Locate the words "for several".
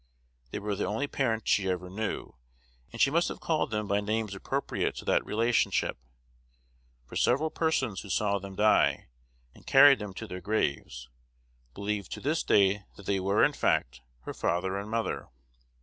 7.05-7.51